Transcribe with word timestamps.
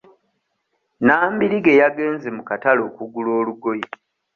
Nambirige 1.05 1.71
yagenze 1.81 2.27
mu 2.35 2.41
katale 2.49 2.81
okugula 2.89 3.29
olugoye. 3.39 3.85